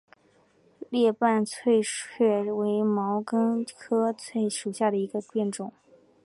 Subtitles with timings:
[0.89, 5.71] 裂瓣翠雀为毛茛科翠雀属下的一个变种。